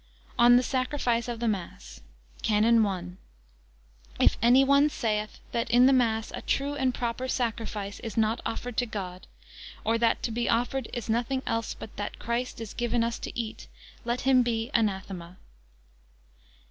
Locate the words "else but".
11.45-11.95